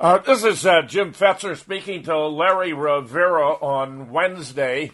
[0.00, 4.92] Uh, this is uh, Jim Fetzer speaking to Larry Rivera on Wednesday,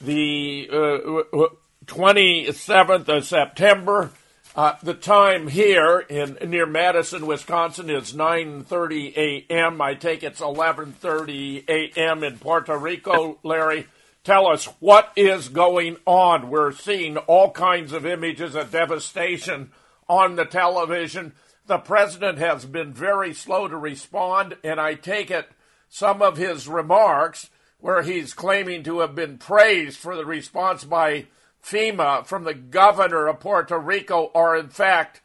[0.00, 1.46] the uh,
[1.86, 4.10] 27th of September.
[4.56, 9.80] Uh, the time here in near Madison, Wisconsin is 9:30 a.m.
[9.80, 12.24] I take it's 11:30 a.m.
[12.24, 13.38] in Puerto Rico.
[13.44, 13.86] Larry,
[14.24, 16.50] tell us what is going on.
[16.50, 19.70] We're seeing all kinds of images of devastation
[20.08, 21.32] on the television
[21.68, 25.48] the president has been very slow to respond, and I take it
[25.88, 31.26] some of his remarks, where he's claiming to have been praised for the response by
[31.62, 35.20] FEMA from the governor of Puerto Rico, are in fact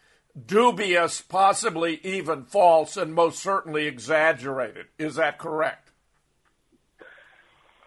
[0.46, 4.88] dubious, possibly even false, and most certainly exaggerated.
[4.98, 5.92] Is that correct?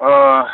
[0.00, 0.44] Uh,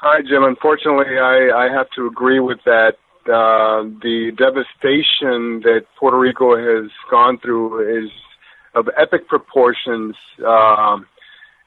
[0.00, 0.44] hi, Jim.
[0.44, 2.94] Unfortunately, I, I have to agree with that
[3.28, 8.10] uh, the devastation that Puerto Rico has gone through is
[8.74, 10.14] of epic proportions.
[10.46, 11.06] Um,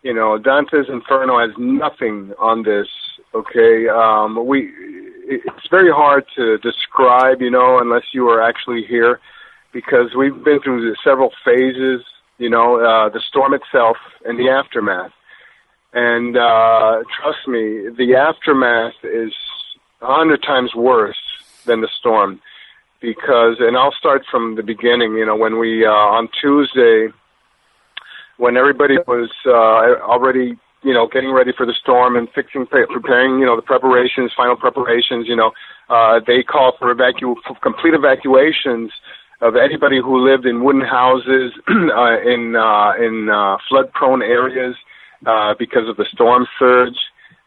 [0.03, 2.87] you know, Dante's Inferno has nothing on this.
[3.33, 4.71] Okay, um, we
[5.25, 9.19] it's very hard to describe, you know, unless you are actually here,
[9.71, 12.01] because we've been through several phases.
[12.37, 15.11] You know, uh, the storm itself and the aftermath.
[15.91, 19.33] And uh, trust me, the aftermath is
[20.01, 21.17] a hundred times worse
[21.65, 22.41] than the storm.
[23.01, 27.07] Because and I'll start from the beginning you know when we uh, on Tuesday
[28.37, 33.39] when everybody was uh, already you know getting ready for the storm and fixing preparing
[33.39, 35.51] you know the preparations final preparations you know
[35.89, 38.91] uh, they called for evacu for complete evacuations
[39.41, 44.75] of anybody who lived in wooden houses uh, in uh, in uh, flood prone areas
[45.25, 46.97] uh, because of the storm surge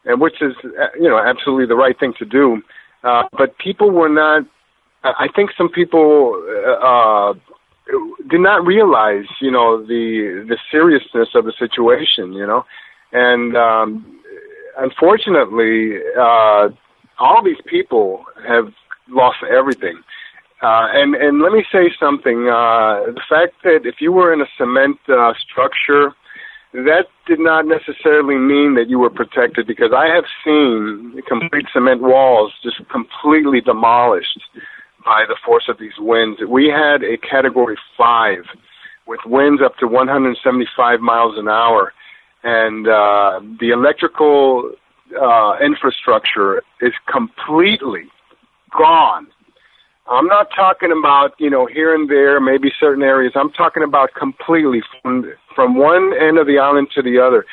[0.05, 2.63] and which is uh, you know absolutely the right thing to do
[3.05, 4.45] uh, but people were not.
[5.05, 6.41] I think some people
[6.81, 7.35] uh,
[8.31, 12.65] did not realize, you know, the the seriousness of the situation, you know,
[13.13, 14.21] and um,
[14.79, 16.69] unfortunately, uh,
[17.19, 18.73] all these people have
[19.09, 19.99] lost everything.
[20.63, 22.49] Uh, and and let me say something.
[22.49, 26.15] Uh, the fact that if you were in a cement uh, structure
[26.73, 32.01] that did not necessarily mean that you were protected because I have seen complete cement
[32.01, 34.41] walls just completely demolished
[35.05, 36.41] by the force of these winds.
[36.49, 38.45] We had a category five
[39.07, 41.93] with winds up to 175 miles an hour,
[42.43, 44.73] and uh, the electrical
[45.21, 48.05] uh, infrastructure is completely
[48.77, 49.27] gone.
[50.11, 53.33] I'm not talking about you know here and there, maybe certain areas.
[53.35, 57.45] I'm talking about completely from from one end of the island to the other.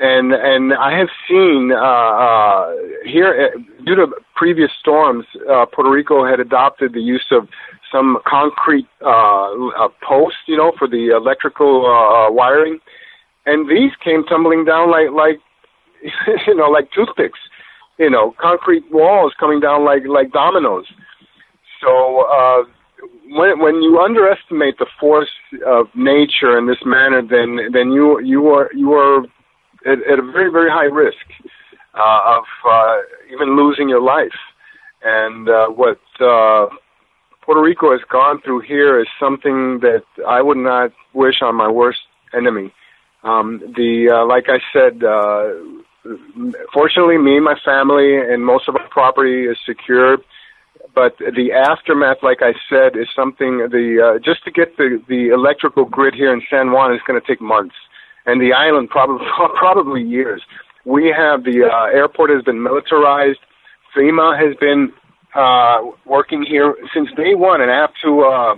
[0.00, 2.72] And and I have seen uh, uh,
[3.04, 7.48] here uh, due to previous storms, uh, Puerto Rico had adopted the use of
[7.92, 12.80] some concrete uh, uh, posts, you know, for the electrical uh, uh wiring,
[13.46, 15.38] and these came tumbling down like like
[16.48, 17.38] you know like toothpicks,
[17.96, 20.86] you know, concrete walls coming down like like dominoes.
[21.84, 22.64] So uh,
[23.28, 25.30] when when you underestimate the force
[25.66, 29.24] of nature in this manner, then then you you are you are
[29.86, 31.26] at, at a very very high risk
[31.94, 32.96] uh, of uh,
[33.32, 34.38] even losing your life.
[35.02, 36.66] And uh, what uh,
[37.42, 41.70] Puerto Rico has gone through here is something that I would not wish on my
[41.70, 42.00] worst
[42.32, 42.72] enemy.
[43.22, 48.88] Um, the uh, like I said, uh, fortunately, me, my family, and most of our
[48.88, 50.18] property is secure
[50.94, 53.68] but the aftermath, like I said, is something.
[53.70, 57.20] The uh, just to get the the electrical grid here in San Juan is going
[57.20, 57.74] to take months,
[58.26, 60.42] and the island probably probably years.
[60.84, 63.40] We have the uh, airport has been militarized.
[63.96, 64.92] FEMA has been
[65.34, 68.54] uh, working here since day one, and I have to uh,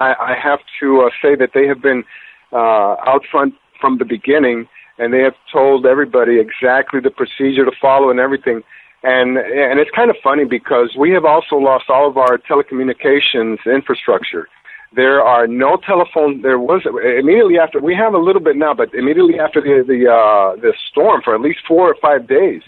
[0.00, 2.04] I, I have to uh, say that they have been
[2.52, 4.68] uh, out front from the beginning,
[4.98, 8.62] and they have told everybody exactly the procedure to follow and everything
[9.02, 13.58] and and it's kind of funny because we have also lost all of our telecommunications
[13.66, 14.48] infrastructure.
[14.94, 16.42] There are no telephone.
[16.42, 20.10] There was immediately after we have a little bit now, but immediately after the the
[20.10, 22.62] uh, the storm for at least four or five days,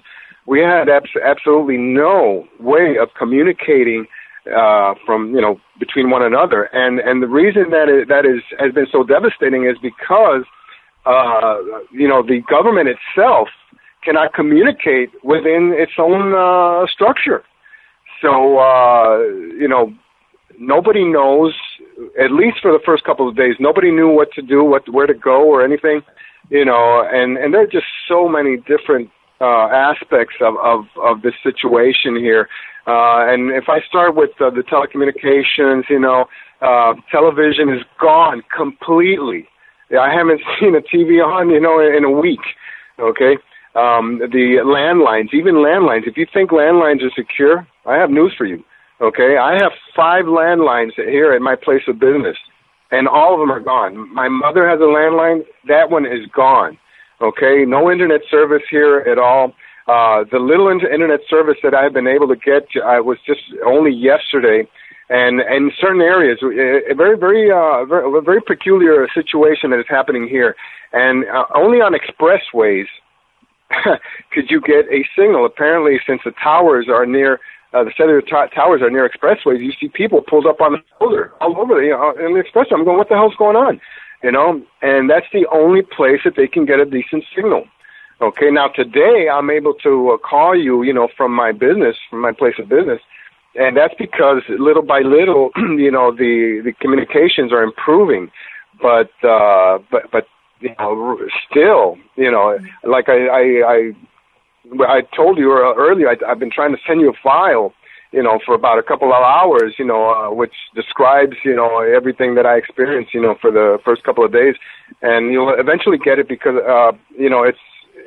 [0.46, 4.06] we had abs- absolutely no way of communicating
[4.54, 6.64] uh, from you know between one another.
[6.72, 10.44] And and the reason that is, that is has been so devastating is because
[11.06, 11.56] uh,
[11.90, 13.48] you know the government itself
[14.08, 17.42] cannot communicate within its own uh, structure.
[18.22, 19.18] So, uh,
[19.60, 19.92] you know,
[20.58, 21.52] nobody knows,
[22.18, 25.06] at least for the first couple of days, nobody knew what to do, what where
[25.06, 26.00] to go or anything,
[26.48, 29.10] you know, and, and there are just so many different
[29.42, 32.48] uh, aspects of, of, of this situation here.
[32.86, 36.24] Uh, and if I start with uh, the telecommunications, you know,
[36.62, 39.46] uh, television is gone completely.
[39.92, 42.40] I haven't seen a TV on, you know, in a week.
[42.98, 43.36] Okay,
[43.78, 46.06] um, the landlines, even landlines.
[46.06, 48.64] If you think landlines are secure, I have news for you.
[49.00, 52.36] Okay, I have five landlines here at my place of business,
[52.90, 54.12] and all of them are gone.
[54.12, 56.76] My mother has a landline; that one is gone.
[57.20, 59.54] Okay, no internet service here at all.
[59.86, 63.92] Uh, the little internet service that I've been able to get I was just only
[63.92, 64.66] yesterday,
[65.08, 70.28] and in certain areas, a very, very, uh, very, very peculiar situation that is happening
[70.28, 70.56] here,
[70.92, 72.86] and uh, only on expressways
[74.32, 75.44] could you get a signal.
[75.44, 77.40] Apparently, since the towers are near
[77.74, 80.78] uh, the cellular t- towers are near expressways, you see people pulled up on the
[80.98, 82.72] shoulder all over the, you know, in the expressway.
[82.72, 83.80] I'm going, what the hell's going on?
[84.22, 87.64] You know, and that's the only place that they can get a decent signal.
[88.20, 92.20] Okay, now today I'm able to uh, call you, you know, from my business, from
[92.20, 93.00] my place of business,
[93.54, 98.28] and that's because little by little, you know, the the communications are improving,
[98.82, 100.26] but uh, but but
[100.60, 101.18] you know,
[101.50, 103.92] still, you know, like I I I,
[104.86, 107.72] I told you earlier, I, I've been trying to send you a file,
[108.12, 111.80] you know, for about a couple of hours, you know, uh, which describes, you know,
[111.80, 114.54] everything that I experienced, you know, for the first couple of days,
[115.02, 117.58] and you'll eventually get it because, uh, you know, it's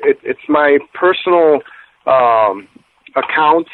[0.04, 1.62] it, it's my personal
[2.08, 2.68] um,
[3.16, 3.68] account,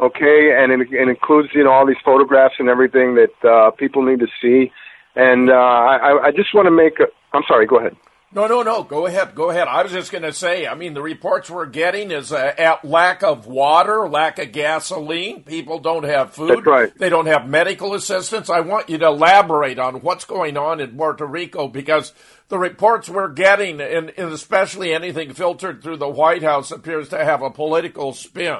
[0.00, 4.02] okay, and it, it includes you know all these photographs and everything that uh, people
[4.02, 4.70] need to see.
[5.16, 6.98] And uh, I, I just want to make.
[7.00, 7.66] A, I'm sorry.
[7.66, 7.96] Go ahead.
[8.34, 8.82] No, no, no.
[8.82, 9.34] Go ahead.
[9.34, 9.68] Go ahead.
[9.68, 10.66] I was just going to say.
[10.66, 15.44] I mean, the reports we're getting is uh, a, lack of water, lack of gasoline.
[15.44, 16.50] People don't have food.
[16.50, 16.98] That's right.
[16.98, 18.50] They don't have medical assistance.
[18.50, 22.12] I want you to elaborate on what's going on in Puerto Rico because
[22.48, 27.24] the reports we're getting, and, and especially anything filtered through the White House, appears to
[27.24, 28.58] have a political spin.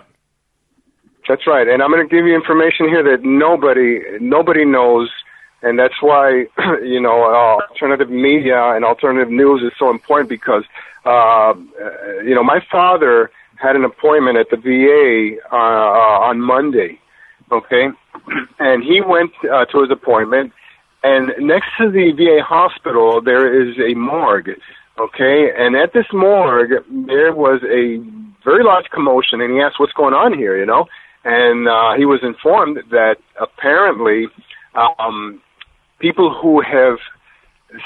[1.28, 5.10] That's right, and I'm going to give you information here that nobody nobody knows,
[5.64, 6.46] and that's why
[6.82, 10.64] you know uh, alternative media and alternative news is so important because
[11.04, 11.54] uh,
[12.24, 16.98] you know my father had an appointment at the VA uh, uh, on Monday,
[17.50, 17.88] okay,
[18.58, 20.52] and he went uh, to his appointment
[21.04, 24.58] and next to the VA hospital, there is a morgue.
[24.98, 27.98] Okay, and at this morgue, there was a
[28.42, 30.86] very large commotion, and he asked, "What's going on here?" You know,
[31.24, 34.28] and uh, he was informed that apparently
[34.74, 35.42] um,
[36.04, 36.98] people who have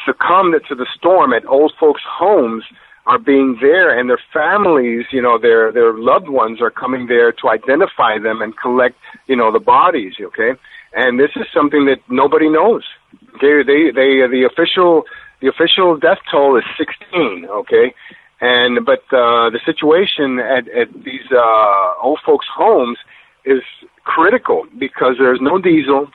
[0.05, 2.65] succumbed to the storm at old folks' homes
[3.07, 7.31] are being there, and their families, you know, their their loved ones are coming there
[7.41, 8.99] to identify them and collect,
[9.29, 10.15] you know, the bodies.
[10.21, 10.51] Okay,
[11.03, 12.83] and this is something that nobody knows.
[13.37, 15.05] Okay, they they the official
[15.41, 17.47] the official death toll is 16.
[17.61, 17.95] Okay,
[18.41, 22.99] and but uh, the situation at at these uh, old folks' homes
[23.45, 23.63] is
[24.05, 26.11] critical because there's no diesel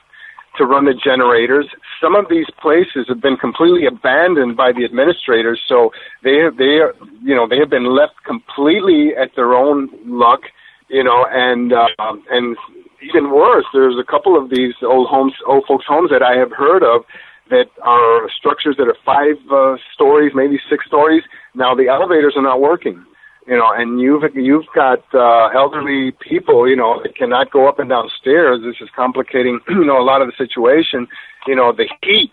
[0.56, 1.66] to run the generators.
[2.00, 5.90] Some of these places have been completely abandoned by the administrators, so
[6.22, 10.40] they they are you know they have been left completely at their own luck,
[10.88, 11.88] you know, and uh,
[12.30, 12.56] and
[13.04, 16.52] even worse, there's a couple of these old homes, old folks' homes that I have
[16.52, 17.04] heard of
[17.50, 21.22] that are structures that are five uh, stories, maybe six stories.
[21.54, 23.04] Now the elevators are not working,
[23.46, 27.78] you know, and you've you've got uh, elderly people, you know, that cannot go up
[27.78, 28.60] and down stairs.
[28.64, 31.06] This is complicating, you know, a lot of the situation.
[31.46, 32.32] You know, the heat.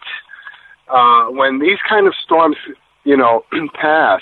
[0.87, 2.57] Uh, when these kind of storms,
[3.03, 3.43] you know,
[3.73, 4.21] pass,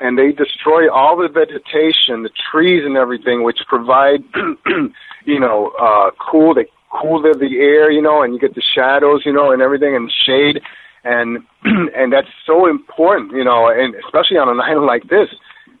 [0.00, 4.24] and they destroy all the vegetation, the trees and everything, which provide,
[5.24, 8.62] you know, uh, cool, they cool the, the air, you know, and you get the
[8.74, 10.60] shadows, you know, and everything and shade.
[11.04, 15.28] And, and that's so important, you know, and especially on an island like this.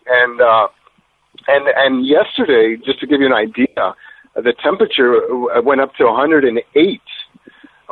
[0.06, 0.68] And, uh,
[1.48, 3.94] and, and yesterday, just to give you an idea,
[4.34, 5.20] the temperature
[5.62, 7.00] went up to 108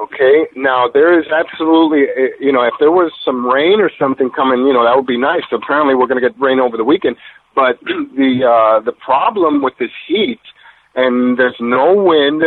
[0.00, 0.47] Okay.
[0.57, 2.07] Now there is absolutely,
[2.40, 5.19] you know, if there was some rain or something coming, you know, that would be
[5.19, 5.43] nice.
[5.52, 7.17] Apparently, we're going to get rain over the weekend.
[7.55, 10.40] But the uh, the problem with this heat,
[10.95, 12.45] and there's no wind,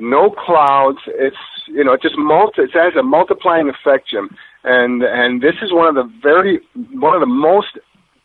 [0.00, 0.98] no clouds.
[1.06, 1.36] It's
[1.68, 2.62] you know, it just multi.
[2.62, 4.34] It has a multiplying effect, Jim.
[4.64, 6.58] And and this is one of the very
[6.92, 7.78] one of the most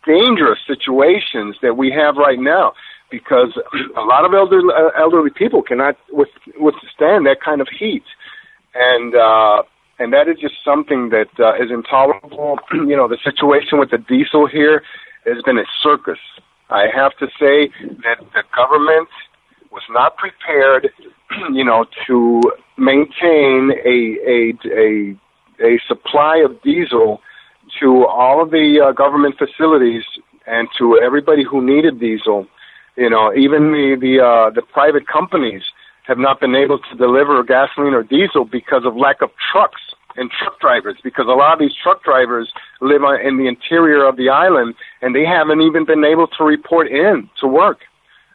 [0.06, 2.74] dangerous situations that we have right now
[3.10, 3.58] because
[3.98, 6.30] a lot of elderly, uh, elderly people cannot with,
[6.60, 8.04] withstand that kind of heat
[8.74, 9.64] and uh,
[10.00, 12.58] and that is just something that uh, is intolerable.
[12.74, 14.84] you know, the situation with the diesel here
[15.26, 16.20] has been a circus.
[16.70, 17.70] I have to say
[18.04, 19.10] that the government
[19.72, 20.90] was not prepared,
[21.52, 22.42] you know, to
[22.78, 25.16] maintain a a a
[25.64, 27.22] a supply of diesel
[27.80, 30.04] to all of the uh, government facilities
[30.46, 32.48] and to everybody who needed diesel.
[32.96, 35.64] You know, even the the uh, the private companies
[36.04, 39.82] have not been able to deliver gasoline or diesel because of lack of trucks
[40.18, 42.52] and truck drivers because a lot of these truck drivers
[42.82, 46.88] live in the interior of the island and they haven't even been able to report
[46.88, 47.80] in to work.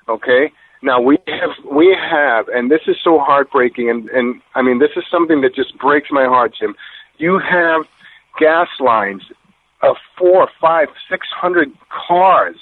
[0.09, 0.51] Okay?
[0.83, 4.93] Now we have we have and this is so heartbreaking and and I mean this
[4.97, 6.75] is something that just breaks my heart, Jim.
[7.19, 7.83] You have
[8.39, 9.23] gas lines
[9.83, 11.71] of four, five, six hundred
[12.09, 12.57] cars,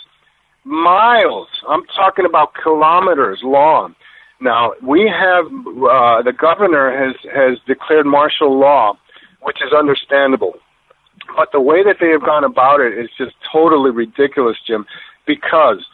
[0.64, 1.48] miles.
[1.68, 3.94] I'm talking about kilometers long.
[4.40, 8.98] Now we have uh, the governor has has declared martial law,
[9.42, 10.54] which is understandable,
[11.36, 14.84] but the way that they have gone about it is just totally ridiculous, Jim.
[15.26, 15.86] Because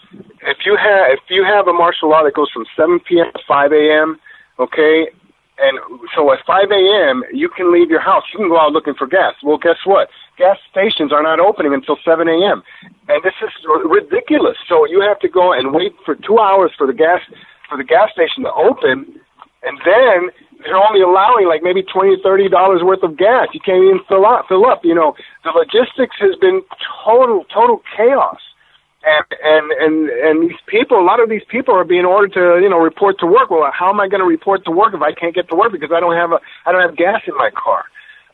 [0.43, 3.27] if you have if you have a martial law that goes from 7 p.m.
[3.33, 4.19] to 5 a.m.,
[4.59, 5.09] okay,
[5.61, 5.77] and
[6.17, 8.25] so at 5 a.m., you can leave your house.
[8.33, 9.35] You can go out looking for gas.
[9.43, 10.09] Well, guess what?
[10.39, 12.63] Gas stations are not opening until 7 a.m.
[13.09, 13.53] And this is
[13.85, 14.57] ridiculous.
[14.69, 17.21] So you have to go and wait for two hours for the gas
[17.69, 19.21] for the gas station to open,
[19.63, 20.33] and then
[20.65, 23.47] they're only allowing like maybe twenty, thirty dollars worth of gas.
[23.55, 24.47] You can't even fill up.
[24.49, 24.81] Fill up.
[24.83, 25.15] You know,
[25.45, 26.63] the logistics has been
[27.05, 28.43] total, total chaos
[29.05, 32.61] and and and and these people, a lot of these people are being ordered to,
[32.63, 33.51] you know, report to work.
[33.51, 35.73] Well, how am I going to report to work if I can't get to work
[35.73, 37.85] because I don't have a, I don't have gas in my car?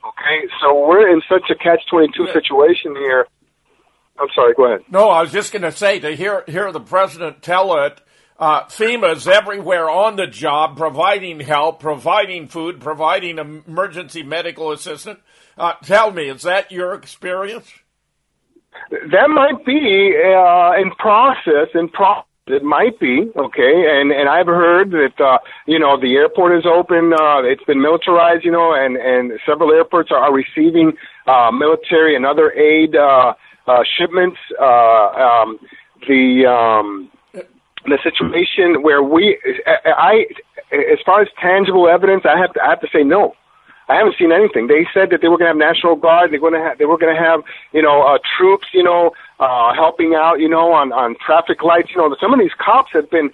[0.07, 3.27] Okay, so we're in such a catch twenty two situation here.
[4.19, 4.55] I'm sorry.
[4.55, 4.81] Go ahead.
[4.91, 8.01] No, I was just going to say to hear hear the president tell it.
[8.39, 15.21] Uh, FEMA's everywhere on the job, providing help, providing food, providing emergency medical assistance.
[15.57, 17.73] Uh, tell me, is that your experience?
[18.91, 21.69] That might be uh, in process.
[21.75, 23.75] In process, it might be okay.
[23.91, 27.13] And and I've heard that uh, you know the airport is open.
[27.13, 28.45] Uh, it's been militarized.
[28.45, 30.93] You know, and and several airports are, are receiving
[31.27, 33.35] uh, military and other aid uh,
[33.67, 34.39] uh, shipments.
[34.61, 35.59] Uh, um,
[36.07, 37.11] the um,
[37.87, 39.39] the situation where we,
[39.87, 40.27] I,
[40.73, 43.35] as far as tangible evidence, I have to, I have to say no.
[43.89, 44.67] I haven't seen anything.
[44.67, 46.33] They said that they were going to have National Guard.
[46.33, 49.13] They're going to have, they were going to have, you know, uh, troops, you know,
[49.39, 51.91] uh, helping out, you know, on, on traffic lights.
[51.95, 53.31] You know, some of these cops have been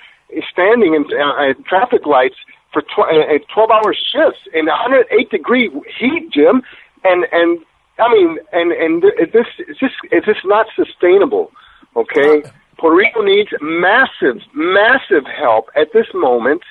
[0.51, 2.37] standing in uh, traffic lights
[2.73, 6.63] for tw- uh, 12 hour shifts in 108 degree heat, Jim.
[7.05, 7.61] And, and,
[7.99, 11.51] I mean, and, and this, is just, it's just not sustainable.
[11.97, 12.43] Okay.
[12.79, 16.63] Puerto Rico needs massive, massive help at this moment.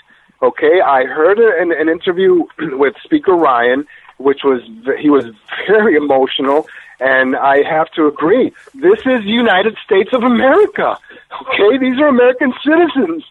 [0.41, 3.85] Okay, I heard an, an interview with Speaker Ryan,
[4.17, 4.61] which was
[4.99, 5.25] he was
[5.67, 6.67] very emotional,
[6.99, 8.51] and I have to agree.
[8.73, 10.97] This is United States of America.
[11.41, 13.23] Okay, these are American citizens.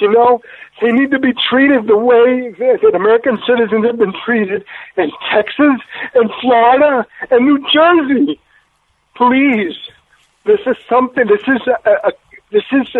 [0.00, 0.40] You know,
[0.80, 4.64] they need to be treated the way that American citizens have been treated
[4.96, 5.80] in Texas
[6.14, 8.40] and Florida and New Jersey.
[9.16, 9.76] Please,
[10.44, 11.26] this is something.
[11.26, 12.12] This is a, a
[12.50, 12.96] this is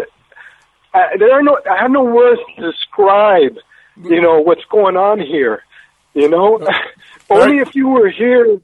[0.94, 3.58] uh, there are no, I have no words to describe,
[4.00, 5.62] you know, what's going on here.
[6.14, 6.64] You know,
[7.30, 8.60] only if you were here.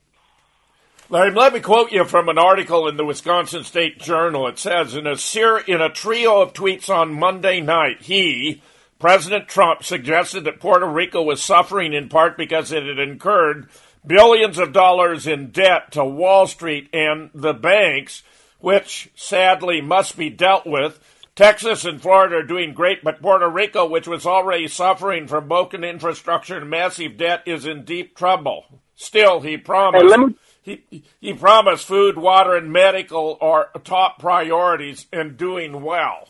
[1.08, 4.46] Larry, let me quote you from an article in the Wisconsin State Journal.
[4.46, 8.62] It says in a ser- in a trio of tweets on Monday night, he,
[9.00, 13.68] President Trump, suggested that Puerto Rico was suffering in part because it had incurred
[14.06, 18.22] billions of dollars in debt to Wall Street and the banks,
[18.60, 21.00] which sadly must be dealt with
[21.34, 25.84] Texas and Florida are doing great, but Puerto Rico, which was already suffering from broken
[25.84, 28.66] infrastructure and massive debt, is in deep trouble.
[28.94, 30.18] Still, he promised.
[30.18, 36.28] Me, he, he promised food, water, and medical are top priorities and doing well.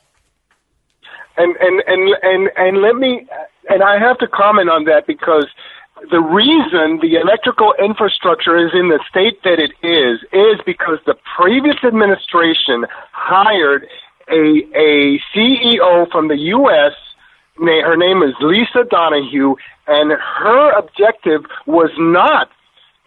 [1.37, 3.27] And and and and and let me
[3.69, 5.47] and I have to comment on that because
[6.11, 11.17] the reason the electrical infrastructure is in the state that it is is because the
[11.37, 13.87] previous administration hired
[14.31, 16.93] a a CEO from the U.S.
[17.59, 19.55] Her name is Lisa Donahue,
[19.87, 22.49] and her objective was not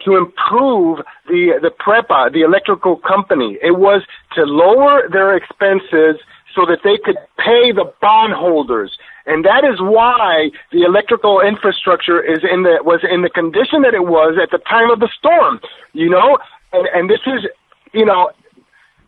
[0.04, 3.58] to improve the the PREPA, uh, the electrical company.
[3.62, 4.02] It was
[4.34, 6.20] to lower their expenses
[6.54, 8.96] so that they could pay the bondholders.
[9.26, 13.94] And that is why the electrical infrastructure is in the was in the condition that
[13.94, 15.60] it was at the time of the storm.
[15.92, 16.38] You know,
[16.72, 17.48] and and this is
[17.92, 18.30] you know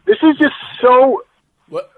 [0.07, 1.23] this is just so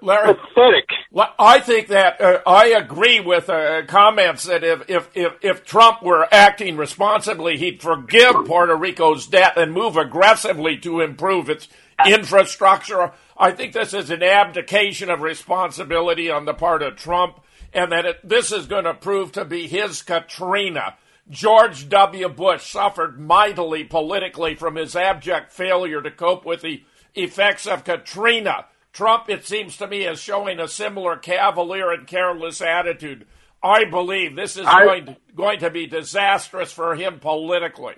[0.01, 0.89] Larry, pathetic.
[1.37, 6.01] I think that uh, I agree with uh, comments that if, if, if, if Trump
[6.01, 11.67] were acting responsibly, he'd forgive Puerto Rico's debt and move aggressively to improve its
[12.07, 13.11] infrastructure.
[13.37, 17.39] I think this is an abdication of responsibility on the part of Trump,
[17.73, 20.95] and that it, this is going to prove to be his Katrina.
[21.29, 22.27] George W.
[22.27, 26.83] Bush suffered mightily politically from his abject failure to cope with the
[27.13, 28.65] effects of Katrina.
[28.93, 33.25] Trump, it seems to me, is showing a similar cavalier and careless attitude.
[33.61, 37.95] I believe this is I, going, to, going to be disastrous for him politically.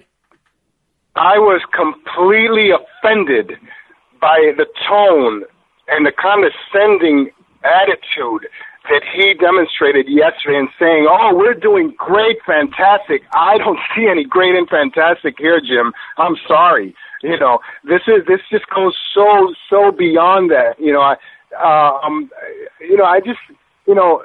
[1.15, 3.53] I was completely offended
[4.19, 5.43] by the tone
[5.88, 7.31] and the condescending
[7.63, 8.48] attitude
[8.89, 14.24] that he demonstrated yesterday in saying, "Oh, we're doing great, fantastic." I don't see any
[14.24, 15.93] great and fantastic here, Jim.
[16.17, 16.95] I'm sorry.
[17.23, 20.79] You know, this is this just goes so so beyond that.
[20.79, 21.15] You know, I
[22.05, 22.29] um,
[22.79, 23.39] you know, I just
[23.85, 24.23] you know,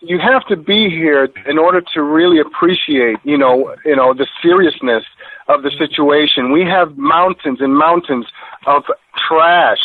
[0.00, 4.26] you have to be here in order to really appreciate, you know, you know the
[4.42, 5.04] seriousness
[5.48, 6.52] of the situation.
[6.52, 8.26] We have mountains and mountains
[8.66, 8.84] of
[9.28, 9.80] trash,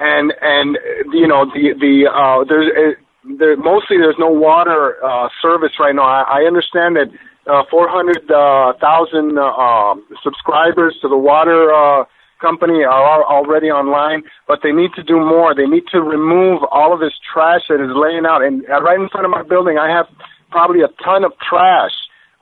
[0.00, 0.78] and and
[1.12, 5.94] you know the the uh, there's uh, there mostly there's no water uh, service right
[5.94, 6.04] now.
[6.04, 7.08] I, I understand that
[7.46, 11.72] uh, 400,000 uh, uh, subscribers to the water.
[11.72, 12.04] Uh,
[12.40, 15.54] company are already online, but they need to do more.
[15.54, 18.42] They need to remove all of this trash that is laying out.
[18.42, 20.06] And uh, right in front of my building, I have
[20.50, 21.92] probably a ton of trash.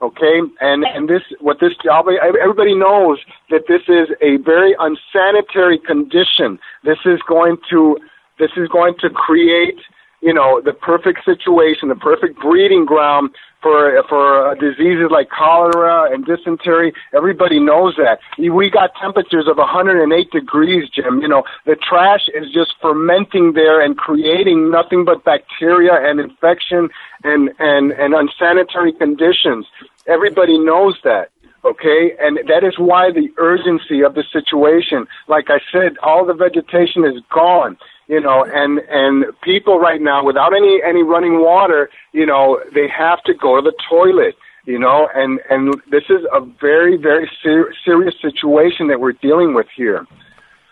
[0.01, 3.19] Okay, and and this what this job, everybody knows
[3.51, 6.57] that this is a very unsanitary condition.
[6.83, 7.99] This is going to
[8.39, 9.77] this is going to create
[10.21, 16.11] you know the perfect situation, the perfect breeding ground for for uh, diseases like cholera
[16.11, 16.93] and dysentery.
[17.13, 18.19] Everybody knows that.
[18.37, 21.21] We got temperatures of 108 degrees, Jim.
[21.21, 26.89] You know, the trash is just fermenting there and creating nothing but bacteria and infection
[27.23, 29.65] and and and unsanitary conditions.
[30.07, 31.29] Everybody knows that.
[31.63, 35.05] Okay, and that is why the urgency of the situation.
[35.27, 37.77] Like I said, all the vegetation is gone
[38.07, 42.87] you know, and and people right now without any any running water, you know, they
[42.87, 47.29] have to go to the toilet, you know, and and this is a very very
[47.41, 50.05] ser- serious situation that we're dealing with here.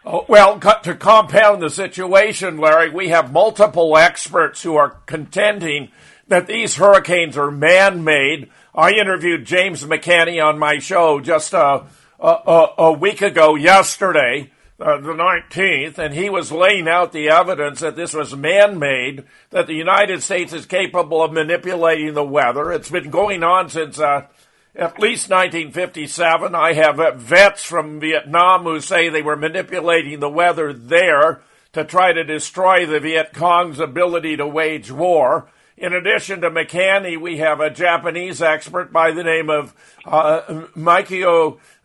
[0.06, 5.90] Oh, well, to compound the situation, Larry, we have multiple experts who are contending
[6.30, 8.50] that these hurricanes are man-made.
[8.74, 11.86] I interviewed James McCanney on my show just a,
[12.20, 17.82] a, a week ago yesterday uh, the 19th, and he was laying out the evidence
[17.82, 22.72] that this was man made, that the United States is capable of manipulating the weather.
[22.72, 24.28] It's been going on since uh,
[24.76, 26.56] at least 1957.
[26.56, 31.42] I have uh, vets from Vietnam who say they were manipulating the weather there
[31.74, 35.50] to try to destroy the Viet Cong's ability to wage war.
[35.78, 39.74] In addition to McCanney, we have a Japanese expert by the name of
[40.06, 40.42] uh,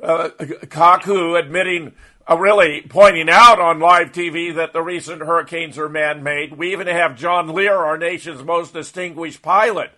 [0.02, 0.28] uh,
[0.66, 1.92] Kaku admitting
[2.28, 6.56] uh, really pointing out on live TV that the recent hurricanes are man made.
[6.56, 9.90] We even have John Lear, our nation's most distinguished pilot,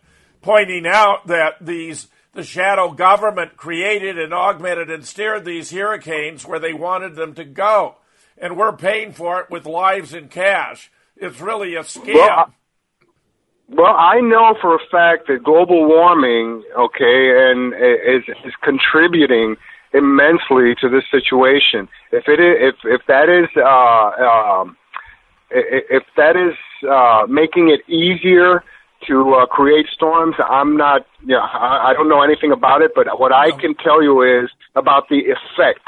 [0.43, 6.59] pointing out that these the shadow government created and augmented and steered these hurricanes where
[6.59, 7.97] they wanted them to go.
[8.37, 10.91] And we're paying for it with lives and cash.
[11.17, 12.15] It's really a scam.
[12.15, 12.55] Well,
[13.69, 19.57] well, I know for a fact that global warming, okay, and is is contributing
[19.93, 21.89] immensely to this situation.
[22.13, 24.77] If it is, if if that is uh, um,
[25.51, 26.55] if that is
[26.89, 28.63] uh, making it easier
[29.09, 31.07] to uh, create storms, I'm not.
[31.23, 34.23] You know, I, I don't know anything about it, but what I can tell you
[34.23, 35.87] is about the effect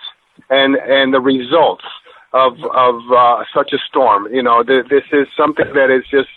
[0.50, 1.84] and and the results
[2.32, 4.26] of of uh, such a storm.
[4.34, 6.28] You know, th- this is something that is just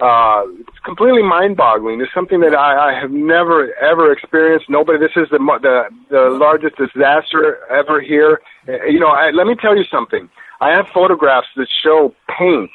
[0.00, 2.00] uh, it's completely mind-boggling.
[2.00, 4.68] It's something that I, I have never ever experienced.
[4.68, 4.98] Nobody.
[4.98, 8.40] This is the the the largest disaster ever here.
[8.68, 10.28] Uh, you know, I, let me tell you something.
[10.60, 12.70] I have photographs that show paint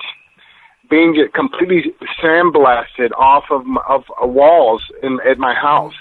[0.89, 5.99] being completely sandblasted off of of walls in at my house.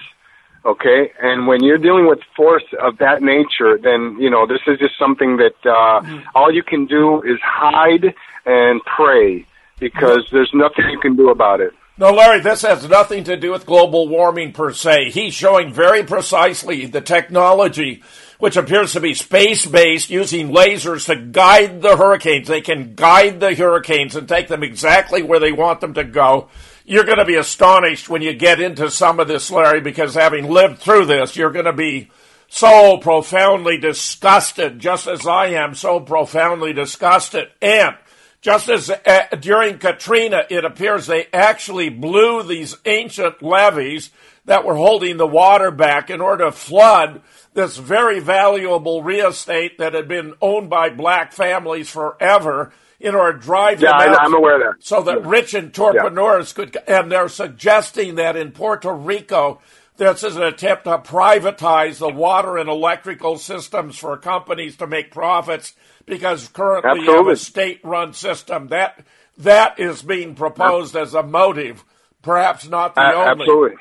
[0.64, 4.78] Okay, and when you're dealing with force of that nature, then you know this is
[4.78, 6.20] just something that uh, mm-hmm.
[6.36, 8.14] all you can do is hide
[8.46, 9.44] and pray
[9.78, 11.72] because there's nothing you can do about it.
[11.96, 15.10] No, Larry, this has nothing to do with global warming per se.
[15.10, 18.04] He's showing very precisely the technology,
[18.38, 22.46] which appears to be space based, using lasers to guide the hurricanes.
[22.46, 26.48] They can guide the hurricanes and take them exactly where they want them to go.
[26.84, 30.48] You're going to be astonished when you get into some of this, Larry, because having
[30.48, 32.10] lived through this, you're going to be
[32.46, 37.48] so profoundly disgusted, just as I am so profoundly disgusted.
[37.60, 37.96] And
[38.40, 44.10] just as uh, during Katrina, it appears they actually blew these ancient levees
[44.44, 47.20] that were holding the water back in order to flood
[47.54, 53.38] this very valuable real estate that had been owned by black families forever in order
[53.38, 54.84] to drive yeah, them out I'm aware of that.
[54.84, 55.28] so that yeah.
[55.28, 56.64] rich entrepreneurs yeah.
[56.64, 59.60] could, and they're suggesting that in Puerto Rico,
[59.96, 65.10] this is an attempt to privatize the water and electrical systems for companies to make
[65.10, 65.74] profits
[66.08, 67.12] because currently Absolutely.
[67.12, 68.68] you have a state-run system.
[68.68, 69.04] That
[69.38, 71.84] that is being proposed as a motive,
[72.22, 73.44] perhaps not the only.
[73.44, 73.76] Absolutely.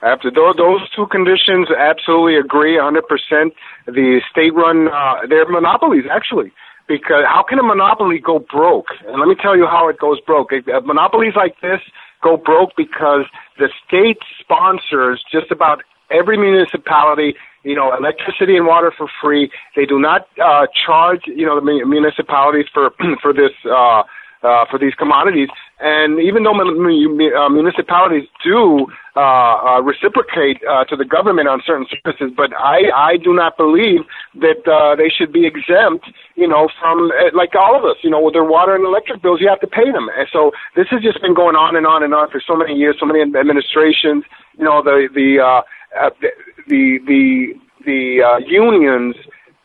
[0.00, 3.02] After those, those two conditions, absolutely agree 100%.
[3.86, 6.52] The state-run, uh, they're monopolies actually.
[6.86, 8.86] Because how can a monopoly go broke?
[9.06, 10.52] And let me tell you how it goes broke.
[10.84, 11.80] Monopolies like this
[12.22, 13.26] go broke because
[13.58, 19.50] the state sponsors just about every municipality you know, electricity and water for free.
[19.76, 22.90] They do not uh, charge, you know, the municipalities for
[23.22, 24.02] for this uh,
[24.42, 25.48] uh, for these commodities.
[25.80, 31.86] And even though uh, municipalities do uh, uh, reciprocate uh, to the government on certain
[31.90, 34.00] services, but I, I do not believe
[34.40, 38.10] that uh, they should be exempt, you know, from uh, like all of us, you
[38.10, 40.08] know, with their water and electric bills, you have to pay them.
[40.16, 42.74] And so this has just been going on and on and on for so many
[42.74, 44.24] years, so many administrations.
[44.58, 45.62] You know, the the uh,
[45.98, 46.10] uh,
[46.68, 47.54] the the
[47.84, 49.16] the uh, unions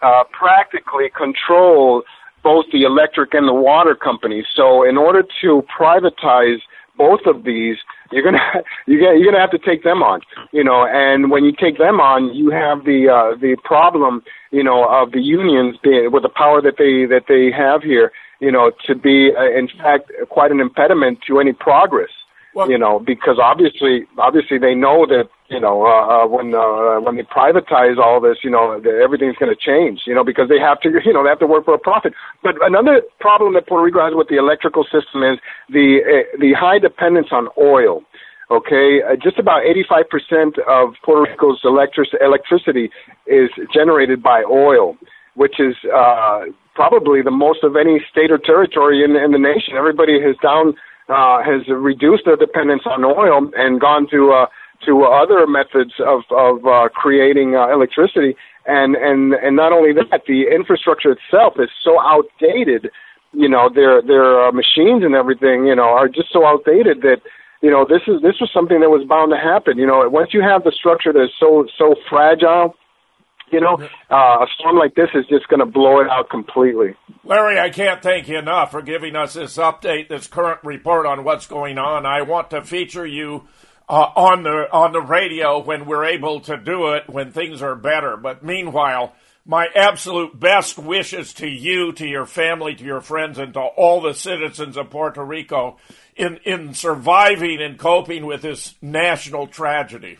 [0.02, 2.04] uh, practically control
[2.44, 4.46] both the electric and the water companies.
[4.54, 6.60] So in order to privatize
[6.98, 7.78] both of these,
[8.12, 8.40] you're gonna
[8.88, 10.86] you get you're gonna have to take them on, you know.
[10.86, 15.12] And when you take them on, you have the uh, the problem, you know, of
[15.12, 18.96] the unions being with the power that they that they have here, you know, to
[18.96, 22.10] be uh, in fact quite an impediment to any progress.
[22.56, 27.02] Well, you know, because obviously, obviously they know that you know uh, uh, when uh,
[27.02, 30.02] when they privatize all this, you know, everything's going to change.
[30.06, 32.14] You know, because they have to, you know, they have to work for a profit.
[32.44, 35.40] But another problem that Puerto Rico has with the electrical system is
[35.70, 38.04] the uh, the high dependence on oil.
[38.52, 42.92] Okay, uh, just about 85% of Puerto Rico's electric electricity
[43.26, 44.96] is generated by oil,
[45.34, 46.42] which is uh,
[46.76, 49.74] probably the most of any state or territory in, in the nation.
[49.76, 50.76] Everybody has down
[51.10, 54.46] uh, has reduced their dependence on oil and gone to uh,
[54.86, 58.36] to other methods of of uh, creating uh, electricity.
[58.66, 62.90] And and and not only that, the infrastructure itself is so outdated.
[63.34, 67.22] You know, their their uh, machines and everything, you know, are just so outdated that
[67.62, 69.78] you know this is this was something that was bound to happen.
[69.78, 72.76] You know, once you have the structure that is so so fragile
[73.54, 73.78] you know,
[74.10, 76.96] uh, a storm like this is just going to blow it out completely.
[77.24, 81.24] Larry, I can't thank you enough for giving us this update, this current report on
[81.24, 82.06] what's going on.
[82.06, 83.48] I want to feature you
[83.88, 87.76] uh, on the on the radio when we're able to do it when things are
[87.76, 88.18] better.
[88.18, 89.14] But meanwhile,
[89.46, 94.02] my absolute best wishes to you, to your family, to your friends, and to all
[94.02, 95.78] the citizens of Puerto Rico
[96.16, 100.18] in in surviving and coping with this national tragedy.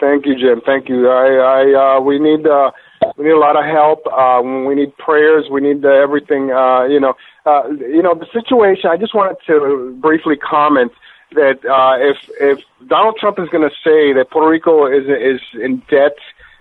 [0.00, 0.60] Thank you, Jim.
[0.64, 1.08] Thank you.
[1.08, 2.70] I, I, uh, we need, uh,
[3.16, 4.06] we need a lot of help.
[4.06, 5.46] Uh, we need prayers.
[5.50, 6.50] We need uh, everything.
[6.52, 7.14] Uh, you know,
[7.46, 8.90] uh, you know the situation.
[8.90, 10.92] I just wanted to briefly comment
[11.32, 15.40] that uh, if if Donald Trump is going to say that Puerto Rico is is
[15.60, 16.16] in debt,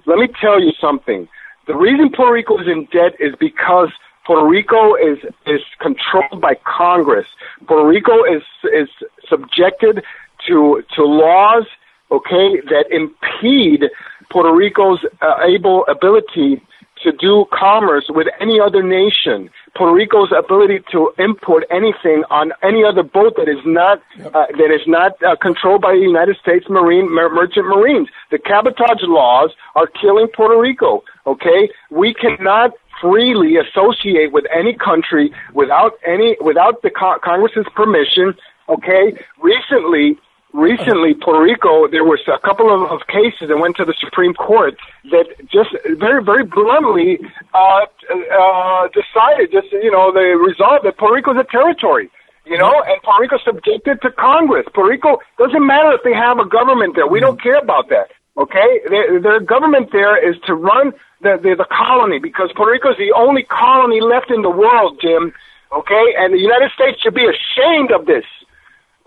[0.05, 1.27] let me tell you something.
[1.67, 3.89] The reason Puerto Rico is in debt is because
[4.25, 7.27] Puerto Rico is is controlled by Congress.
[7.67, 8.89] Puerto Rico is is
[9.27, 10.03] subjected
[10.47, 11.65] to to laws
[12.11, 13.85] okay, that impede
[14.31, 16.61] Puerto Rico's uh, able ability
[17.03, 19.49] to do commerce with any other nation.
[19.75, 24.01] Puerto Rico's ability to import anything on any other boat that is not
[24.33, 28.09] uh, that is not uh, controlled by the United States Marine mer- Merchant Marines.
[28.31, 31.03] The cabotage laws are killing Puerto Rico.
[31.25, 38.33] Okay, we cannot freely associate with any country without any without the co- Congress's permission.
[38.69, 40.17] Okay, recently
[40.57, 44.33] recently Puerto Rico, there was a couple of, of cases that went to the Supreme
[44.33, 44.73] Court
[45.13, 45.69] that just
[46.01, 47.21] very, very bluntly
[47.53, 52.09] uh, uh, decided, just you know, they resolved that Puerto Rico is a territory.
[52.47, 54.65] You know, and Puerto Rico subjected to Congress.
[54.73, 57.05] Puerto Rico doesn't matter if they have a government there.
[57.05, 58.07] We don't care about that.
[58.37, 62.91] Okay, their, their government there is to run the, the the colony because Puerto Rico
[62.91, 65.33] is the only colony left in the world, Jim.
[65.75, 68.23] Okay, and the United States should be ashamed of this.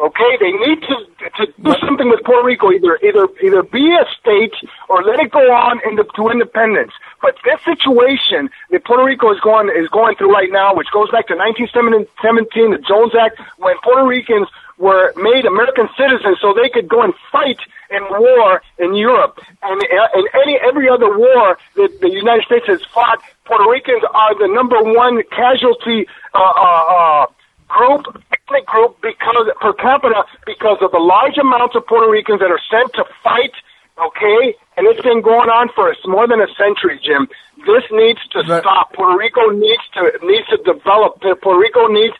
[0.00, 0.96] Okay, they need to
[1.36, 2.72] to do something with Puerto Rico.
[2.72, 4.54] Either either either be a state
[4.88, 6.92] or let it go on into to independence.
[7.20, 11.10] But this situation that Puerto Rico is going is going through right now, which goes
[11.10, 16.70] back to 1917, the Jones Act, when Puerto Ricans were made American citizens so they
[16.70, 17.60] could go and fight
[17.90, 22.82] in war in Europe and in any every other war that the United States has
[22.86, 23.20] fought.
[23.44, 27.26] Puerto Ricans are the number one casualty uh, uh, uh,
[27.68, 32.50] group, ethnic group, because per capita, because of the large amounts of Puerto Ricans that
[32.50, 33.54] are sent to fight.
[34.00, 37.28] Okay, and it's been going on for more than a century, Jim.
[37.68, 38.94] This needs to but, stop.
[38.94, 41.20] Puerto Rico needs to needs to develop.
[41.20, 42.14] Puerto Rico needs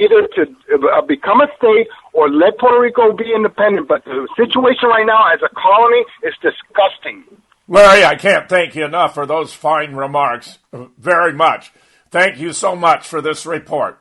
[0.00, 3.86] either to uh, become a state or let Puerto Rico be independent.
[3.86, 7.24] But the situation right now as a colony is disgusting.
[7.68, 10.58] Larry, I can't thank you enough for those fine remarks.
[10.96, 11.70] Very much.
[12.10, 14.00] Thank you so much for this report.